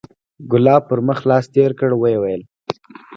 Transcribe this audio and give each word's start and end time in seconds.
ګلاب 0.51 0.81
پر 0.89 0.99
مخ 1.07 1.19
لاس 1.29 1.45
تېر 1.55 1.71
کړ 1.79 1.91
ويې 2.01 2.17
ويل. 2.19 2.41